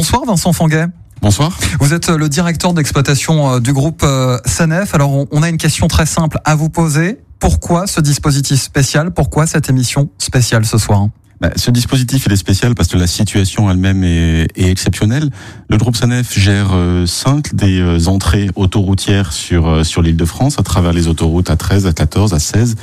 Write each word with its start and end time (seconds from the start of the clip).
Bonsoir 0.00 0.24
Vincent 0.24 0.54
Fanguet. 0.54 0.86
Bonsoir. 1.20 1.58
Vous 1.78 1.92
êtes 1.92 2.08
le 2.08 2.30
directeur 2.30 2.72
d'exploitation 2.72 3.56
euh, 3.56 3.60
du 3.60 3.74
groupe 3.74 4.00
euh, 4.02 4.38
Sanef. 4.46 4.94
Alors 4.94 5.26
on 5.30 5.42
a 5.42 5.48
une 5.50 5.58
question 5.58 5.88
très 5.88 6.06
simple 6.06 6.38
à 6.46 6.54
vous 6.54 6.70
poser. 6.70 7.18
Pourquoi 7.38 7.86
ce 7.86 8.00
dispositif 8.00 8.62
spécial? 8.62 9.10
Pourquoi 9.10 9.46
cette 9.46 9.68
émission 9.68 10.08
spéciale 10.16 10.64
ce 10.64 10.78
soir? 10.78 11.08
Bah, 11.42 11.50
ce 11.54 11.70
dispositif 11.70 12.24
il 12.24 12.32
est 12.32 12.36
spécial 12.36 12.74
parce 12.74 12.88
que 12.88 12.96
la 12.96 13.06
situation 13.06 13.70
elle-même 13.70 14.02
est, 14.02 14.48
est, 14.56 14.70
exceptionnelle. 14.70 15.28
Le 15.68 15.76
groupe 15.76 15.96
Sanef 15.96 16.32
gère 16.32 16.70
euh, 16.72 17.04
cinq 17.04 17.54
des 17.54 18.08
entrées 18.08 18.48
autoroutières 18.56 19.34
sur 19.34 19.84
sur 19.84 20.00
l'île 20.00 20.16
de 20.16 20.24
France 20.24 20.58
à 20.58 20.62
travers 20.62 20.94
les 20.94 21.08
autoroutes 21.08 21.50
A13, 21.50 21.92
A14, 21.92 22.74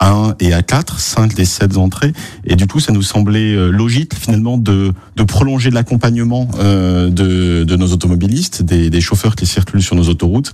A16 0.00 0.10
1 0.10 0.34
et 0.40 0.52
à 0.52 0.62
4, 0.62 0.98
5 0.98 1.34
des 1.34 1.44
7 1.44 1.76
entrées. 1.76 2.12
Et 2.44 2.56
du 2.56 2.66
coup, 2.66 2.80
ça 2.80 2.92
nous 2.92 3.02
semblait 3.02 3.54
euh, 3.54 3.70
logique 3.70 4.14
finalement 4.14 4.58
de, 4.58 4.92
de 5.16 5.22
prolonger 5.22 5.70
l'accompagnement 5.70 6.48
euh, 6.58 7.10
de, 7.10 7.64
de 7.64 7.76
nos 7.76 7.92
automobilistes, 7.92 8.62
des, 8.62 8.90
des 8.90 9.00
chauffeurs 9.00 9.36
qui 9.36 9.46
circulent 9.46 9.82
sur 9.82 9.96
nos 9.96 10.08
autoroutes 10.08 10.52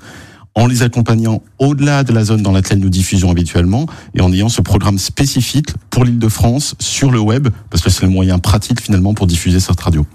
en 0.56 0.66
les 0.66 0.82
accompagnant 0.82 1.42
au-delà 1.58 2.02
de 2.02 2.12
la 2.12 2.24
zone 2.24 2.42
dans 2.42 2.50
laquelle 2.50 2.78
nous 2.78 2.88
diffusons 2.88 3.30
habituellement 3.30 3.86
et 4.14 4.22
en 4.22 4.32
ayant 4.32 4.48
ce 4.48 4.62
programme 4.62 4.98
spécifique 4.98 5.68
pour 5.90 6.04
l'île 6.04 6.18
de 6.18 6.28
France 6.28 6.74
sur 6.78 7.10
le 7.10 7.20
web, 7.20 7.48
parce 7.70 7.82
que 7.82 7.90
c'est 7.90 8.02
le 8.02 8.08
moyen 8.08 8.38
pratique 8.38 8.80
finalement 8.80 9.12
pour 9.12 9.26
diffuser 9.26 9.60
cette 9.60 9.80
radio. 9.80 10.06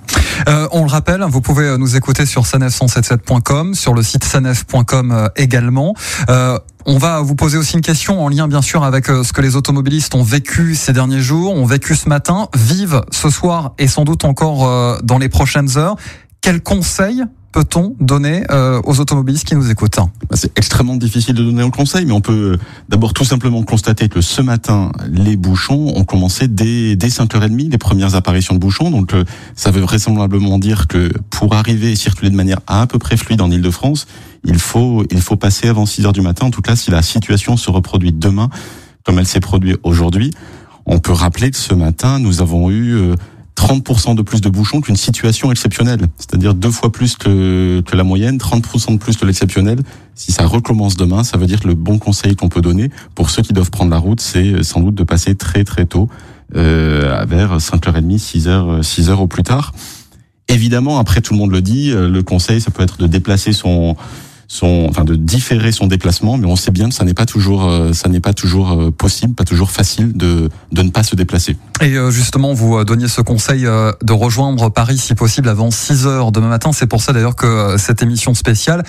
Euh, 0.47 0.67
on 0.71 0.83
le 0.83 0.89
rappelle, 0.89 1.23
vous 1.27 1.41
pouvez 1.41 1.77
nous 1.77 1.95
écouter 1.95 2.25
sur 2.25 2.43
sanef177.com, 2.43 3.75
sur 3.75 3.93
le 3.93 4.01
site 4.01 4.23
sanef.com 4.23 5.11
euh, 5.11 5.27
également. 5.35 5.93
Euh, 6.29 6.57
on 6.85 6.97
va 6.97 7.21
vous 7.21 7.35
poser 7.35 7.57
aussi 7.57 7.75
une 7.75 7.81
question 7.81 8.23
en 8.23 8.29
lien 8.29 8.47
bien 8.47 8.61
sûr 8.61 8.83
avec 8.83 9.09
euh, 9.09 9.23
ce 9.23 9.33
que 9.33 9.41
les 9.41 9.55
automobilistes 9.55 10.15
ont 10.15 10.23
vécu 10.23 10.75
ces 10.75 10.93
derniers 10.93 11.21
jours, 11.21 11.53
ont 11.53 11.65
vécu 11.65 11.95
ce 11.95 12.09
matin, 12.09 12.47
vivent 12.55 13.01
ce 13.11 13.29
soir 13.29 13.73
et 13.77 13.87
sans 13.87 14.03
doute 14.03 14.25
encore 14.25 15.01
dans 15.03 15.17
les 15.17 15.29
prochaines 15.29 15.77
heures. 15.77 15.95
Quels 16.41 16.61
conseils 16.61 17.23
peut-on 17.51 17.95
donner 17.99 18.43
euh, 18.49 18.81
aux 18.85 18.99
automobilistes 18.99 19.45
qui 19.45 19.55
nous 19.55 19.69
écoutent? 19.69 19.97
Bah, 19.97 20.35
C'est 20.35 20.57
extrêmement 20.57 20.95
difficile 20.95 21.35
de 21.35 21.43
donner 21.43 21.61
un 21.61 21.69
conseil, 21.69 22.05
mais 22.05 22.13
on 22.13 22.21
peut 22.21 22.57
d'abord 22.91 23.13
tout 23.13 23.23
simplement 23.23 23.63
constater 23.63 24.09
que 24.09 24.19
ce 24.19 24.41
matin, 24.41 24.91
les 25.09 25.37
bouchons 25.37 25.93
ont 25.95 26.03
commencé 26.03 26.49
dès, 26.49 26.97
dès 26.97 27.07
5h30, 27.07 27.71
les 27.71 27.77
premières 27.77 28.15
apparitions 28.15 28.53
de 28.53 28.59
bouchons. 28.59 28.91
Donc 28.91 29.13
euh, 29.13 29.23
ça 29.55 29.71
veut 29.71 29.79
vraisemblablement 29.79 30.59
dire 30.59 30.87
que 30.87 31.09
pour 31.29 31.55
arriver 31.55 31.93
et 31.93 31.95
circuler 31.95 32.29
de 32.29 32.35
manière 32.35 32.59
à, 32.67 32.85
peu 32.87 32.99
près 32.99 33.15
fluide 33.15 33.41
en 33.41 33.49
Ile-de-France, 33.49 34.07
il 34.43 34.59
faut, 34.59 35.05
il 35.09 35.21
faut 35.21 35.37
passer 35.37 35.69
avant 35.69 35.85
6h 35.85 36.11
du 36.11 36.21
matin. 36.21 36.47
En 36.47 36.51
tout 36.51 36.61
cas, 36.61 36.75
si 36.75 36.91
la 36.91 37.01
situation 37.01 37.55
se 37.55 37.71
reproduit 37.71 38.11
demain, 38.11 38.49
comme 39.05 39.19
elle 39.19 39.25
s'est 39.25 39.39
produite 39.39 39.77
aujourd'hui, 39.83 40.31
on 40.85 40.99
peut 40.99 41.13
rappeler 41.13 41.49
que 41.49 41.57
ce 41.57 41.73
matin, 41.73 42.19
nous 42.19 42.41
avons 42.41 42.69
eu... 42.69 42.93
Euh, 42.93 43.15
30% 43.61 44.15
de 44.15 44.23
plus 44.23 44.41
de 44.41 44.49
bouchons 44.49 44.81
qu'une 44.81 44.95
situation 44.95 45.51
exceptionnelle, 45.51 46.07
c'est-à-dire 46.17 46.55
deux 46.55 46.71
fois 46.71 46.91
plus 46.91 47.15
que, 47.15 47.81
que 47.81 47.95
la 47.95 48.03
moyenne, 48.03 48.37
30% 48.37 48.93
de 48.93 48.97
plus 48.97 49.17
que 49.17 49.25
l'exceptionnel. 49.25 49.79
Si 50.15 50.31
ça 50.31 50.47
recommence 50.47 50.97
demain, 50.97 51.23
ça 51.23 51.37
veut 51.37 51.45
dire 51.45 51.59
que 51.59 51.67
le 51.67 51.75
bon 51.75 51.99
conseil 51.99 52.35
qu'on 52.35 52.49
peut 52.49 52.61
donner 52.61 52.89
pour 53.13 53.29
ceux 53.29 53.43
qui 53.43 53.53
doivent 53.53 53.69
prendre 53.69 53.91
la 53.91 53.99
route, 53.99 54.19
c'est 54.19 54.63
sans 54.63 54.79
doute 54.79 54.95
de 54.95 55.03
passer 55.03 55.35
très 55.35 55.63
très 55.63 55.85
tôt, 55.85 56.09
euh, 56.55 57.23
vers 57.27 57.59
5h30, 57.59 58.17
6h, 58.17 58.81
6h 58.81 59.11
au 59.11 59.27
plus 59.27 59.43
tard. 59.43 59.73
Évidemment, 60.47 60.97
après 60.97 61.21
tout 61.21 61.33
le 61.33 61.39
monde 61.39 61.51
le 61.51 61.61
dit, 61.61 61.91
euh, 61.91 62.09
le 62.09 62.23
conseil, 62.23 62.61
ça 62.61 62.71
peut 62.71 62.81
être 62.81 62.97
de 62.97 63.05
déplacer 63.05 63.53
son 63.53 63.95
son, 64.51 64.87
enfin 64.89 65.05
de 65.05 65.15
différer 65.15 65.71
son 65.71 65.87
déplacement, 65.87 66.37
mais 66.37 66.45
on 66.45 66.57
sait 66.57 66.71
bien 66.71 66.89
que 66.89 66.93
ça 66.93 67.05
n'est 67.05 67.13
pas 67.13 67.25
toujours, 67.25 67.69
euh, 67.69 67.93
ça 67.93 68.09
n'est 68.09 68.19
pas 68.19 68.33
toujours 68.33 68.71
euh, 68.71 68.91
possible, 68.91 69.33
pas 69.33 69.45
toujours 69.45 69.71
facile 69.71 70.11
de 70.11 70.49
de 70.73 70.81
ne 70.81 70.89
pas 70.89 71.03
se 71.03 71.15
déplacer. 71.15 71.55
Et 71.79 71.95
euh, 71.95 72.11
justement, 72.11 72.53
vous 72.53 72.83
donniez 72.83 73.07
ce 73.07 73.21
conseil 73.21 73.61
de 73.61 74.13
rejoindre 74.13 74.69
Paris 74.69 74.97
si 74.97 75.15
possible 75.15 75.47
avant 75.47 75.71
6 75.71 76.05
heures 76.05 76.33
demain 76.33 76.49
matin. 76.49 76.71
C'est 76.73 76.85
pour 76.85 77.01
ça 77.01 77.13
d'ailleurs 77.13 77.37
que 77.37 77.75
cette 77.77 78.03
émission 78.03 78.33
spéciale 78.33 78.83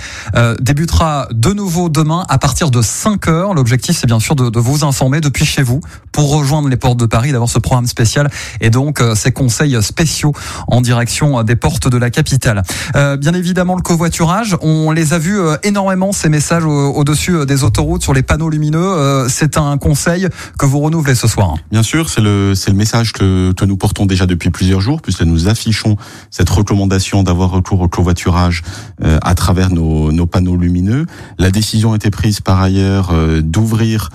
débutera 0.61 1.29
de 1.31 1.53
nouveau 1.53 1.89
demain 1.89 2.25
à 2.29 2.39
partir 2.39 2.71
de 2.71 2.83
5 2.83 3.29
heures. 3.29 3.55
L'objectif, 3.55 3.97
c'est 3.97 4.07
bien 4.07 4.21
sûr 4.21 4.35
de, 4.35 4.51
de, 4.51 4.59
vous 4.59 4.85
informer 4.85 5.21
depuis 5.21 5.45
chez 5.45 5.63
vous 5.63 5.81
pour 6.11 6.31
rejoindre 6.31 6.69
les 6.69 6.77
portes 6.77 6.99
de 6.99 7.07
Paris, 7.07 7.33
d'avoir 7.33 7.49
ce 7.49 7.59
programme 7.59 7.87
spécial 7.87 8.31
et 8.61 8.71
donc 8.71 9.03
ces 9.15 9.33
conseils 9.33 9.81
spéciaux 9.83 10.33
en 10.67 10.81
direction 10.81 11.43
des 11.43 11.57
portes 11.57 11.89
de 11.89 11.97
la 11.97 12.11
capitale. 12.11 12.63
bien 12.95 13.35
évidemment, 13.35 13.77
le 13.77 13.83
covoiturage, 13.83 14.57
on 14.61 14.91
les 14.91 15.15
a 15.15 15.19
vus 15.19 15.41
énormément 15.63 16.13
ces 16.13 16.29
messages 16.29 16.65
au-dessus 16.65 17.37
euh, 17.37 17.45
des 17.45 17.65
autoroutes 17.65 18.03
sur 18.03 18.15
les 18.15 18.23
panneaux 18.23 18.51
lumineux. 18.51 18.79
Euh, 18.79 19.29
c'est 19.29 19.57
un 19.57 19.79
conseil 19.79 20.29
que 20.59 20.67
vous 20.67 20.81
renouvelez 20.81 21.15
ce 21.15 21.29
soir. 21.29 21.57
Bien 21.71 21.83
sûr, 21.83 22.09
c'est 22.09 22.21
le 22.21 22.53
le 22.73 22.79
message 22.79 23.13
que, 23.13 23.53
que 23.53 23.67
nous 23.67 23.77
portons 23.77 24.07
déjà 24.07 24.25
depuis 24.25 24.49
plusieurs 24.49 24.81
jours, 24.81 25.03
puisque 25.03 25.23
nous 25.23 25.47
affichons 25.47 25.97
cette 26.31 26.49
recommandation 26.49 27.23
d'avoir 27.23 27.51
recours 27.51 27.83
au 27.83 27.89
covoiturage 27.89 28.63
à 29.03 29.35
travers 29.35 29.71
nos, 29.71 30.11
nos 30.11 30.25
panneaux 30.25 30.57
lumineux. 30.57 31.05
La 31.39 31.51
décision 31.51 31.93
a 31.93 31.97
été 31.97 32.11
prise 32.11 32.41
par 32.41 32.63
ailleurs 32.63 33.13
d'ouvrir 33.43 34.09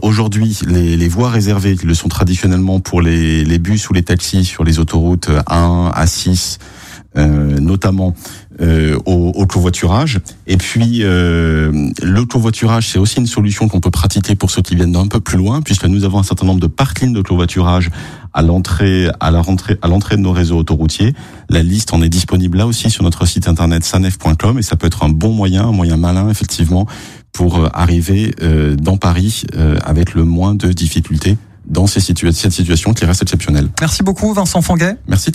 aujourd'hui 0.00 0.58
les, 0.66 0.96
les, 0.96 1.08
voies 1.08 1.28
réservées 1.28 1.76
qui 1.76 1.86
le 1.86 1.94
sont 1.94 2.08
traditionnellement 2.08 2.80
pour 2.80 3.02
les, 3.02 3.44
les 3.44 3.58
bus 3.58 3.90
ou 3.90 3.92
les 3.92 4.02
taxis 4.02 4.44
sur 4.44 4.64
les 4.64 4.78
autoroutes 4.78 5.30
1 5.46 5.90
à 5.94 6.06
6 6.06 6.58
euh, 6.60 6.81
notamment 7.14 8.14
euh, 8.60 8.98
au, 9.06 9.32
au, 9.34 9.46
covoiturage. 9.46 10.20
Et 10.46 10.56
puis 10.56 10.98
euh, 11.00 11.90
le 12.02 12.24
covoiturage, 12.26 12.88
c'est 12.88 12.98
aussi 12.98 13.18
une 13.18 13.26
solution 13.26 13.66
qu'on 13.66 13.80
peut 13.80 13.90
pratiquer 13.90 14.34
pour 14.34 14.50
ceux 14.50 14.60
qui 14.60 14.76
viennent 14.76 14.92
d'un 14.92 15.08
peu 15.08 15.20
plus 15.20 15.38
loin, 15.38 15.62
puisque 15.62 15.86
nous 15.86 16.04
avons 16.04 16.18
un 16.18 16.22
certain 16.22 16.46
nombre 16.46 16.60
de 16.60 16.66
parkings 16.66 17.14
de 17.14 17.22
covoiturage 17.22 17.90
à 18.34 18.42
l'entrée, 18.42 19.08
à 19.20 19.30
la 19.30 19.40
rentrée, 19.40 19.78
à 19.80 19.88
l'entrée 19.88 20.16
de 20.16 20.20
nos 20.20 20.32
réseaux 20.32 20.58
autoroutiers. 20.58 21.14
La 21.48 21.62
liste 21.62 21.94
en 21.94 22.02
est 22.02 22.08
disponible 22.10 22.58
là 22.58 22.66
aussi 22.66 22.90
sur 22.90 23.04
notre 23.04 23.26
site 23.26 23.48
internet 23.48 23.84
sanef.com 23.84 24.58
et 24.58 24.62
ça 24.62 24.76
peut 24.76 24.86
être 24.86 25.02
un 25.02 25.08
bon 25.08 25.32
moyen, 25.32 25.64
un 25.68 25.72
moyen 25.72 25.96
malin 25.96 26.28
effectivement 26.28 26.86
pour 27.32 27.58
euh, 27.58 27.68
arriver 27.72 28.34
euh, 28.42 28.76
dans 28.76 28.98
Paris 28.98 29.44
euh, 29.56 29.78
avec 29.84 30.14
le 30.14 30.24
moins 30.24 30.54
de 30.54 30.72
difficultés 30.72 31.36
dans 31.66 31.86
ces 31.86 32.00
situa 32.00 32.32
cette 32.32 32.52
situation 32.52 32.92
qui 32.92 33.04
reste 33.04 33.22
exceptionnelle. 33.22 33.68
Merci 33.80 34.02
beaucoup 34.02 34.34
Vincent 34.34 34.60
Fanguet. 34.60 34.96
Merci. 35.06 35.30